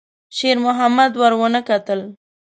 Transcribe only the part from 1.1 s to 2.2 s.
ور ونه کتل.